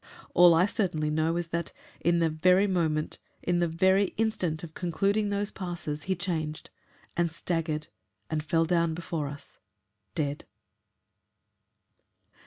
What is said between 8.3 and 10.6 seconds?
fell down before us dead!